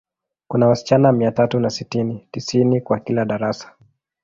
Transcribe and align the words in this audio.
Kuna 0.47 0.67
wasichana 0.67 1.11
mia 1.11 1.31
tatu 1.31 1.59
na 1.59 1.69
sitini, 1.69 2.27
tisini 2.31 2.81
kwa 2.81 2.99
kila 2.99 3.25
darasa. 3.25 3.75